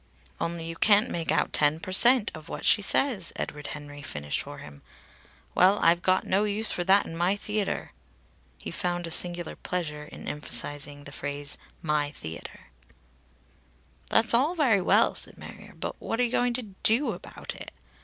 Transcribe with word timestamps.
"Only 0.39 0.65
you 0.65 0.77
can't 0.77 1.11
make 1.11 1.31
out 1.31 1.53
ten 1.53 1.79
per 1.79 1.91
cent. 1.91 2.31
of 2.33 2.49
what 2.49 2.65
she 2.65 2.81
says," 2.81 3.31
Edward 3.35 3.67
Henry 3.67 4.01
finished 4.01 4.41
for 4.41 4.57
him. 4.57 4.81
"Well, 5.53 5.77
I've 5.77 6.01
got 6.01 6.23
no 6.25 6.43
use 6.43 6.71
for 6.71 6.83
that 6.85 7.05
in 7.05 7.15
my 7.15 7.35
theatre." 7.35 7.91
He 8.57 8.71
found 8.71 9.05
a 9.05 9.11
singular 9.11 9.55
pleasure 9.55 10.05
in 10.05 10.27
emphasising 10.27 11.03
the 11.03 11.11
phrase, 11.11 11.59
"my 11.83 12.09
theatre." 12.09 12.69
"That's 14.09 14.33
all 14.33 14.55
very 14.55 14.81
well," 14.81 15.13
said 15.13 15.37
Marrier. 15.37 15.75
"But 15.75 16.01
what 16.01 16.19
are 16.19 16.23
you 16.23 16.31
going 16.31 16.53
to 16.53 16.73
do 16.81 17.11
about 17.11 17.53
it? 17.53 17.69